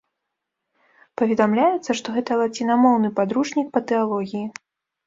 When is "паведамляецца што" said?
1.21-2.07